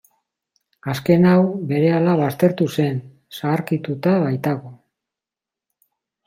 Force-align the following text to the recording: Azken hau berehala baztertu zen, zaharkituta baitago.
Azken 0.93 1.27
hau 1.31 1.35
berehala 1.71 2.15
baztertu 2.21 2.67
zen, 2.77 2.97
zaharkituta 3.41 4.15
baitago. 4.25 4.75